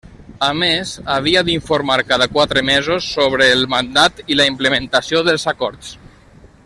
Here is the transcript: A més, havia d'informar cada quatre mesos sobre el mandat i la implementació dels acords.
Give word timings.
A 0.45 0.47
més, 0.61 0.93
havia 1.15 1.43
d'informar 1.49 1.97
cada 2.11 2.27
quatre 2.37 2.63
mesos 2.71 3.11
sobre 3.19 3.51
el 3.57 3.63
mandat 3.75 4.25
i 4.25 4.39
la 4.41 4.49
implementació 4.53 5.23
dels 5.29 5.47
acords. 5.55 5.93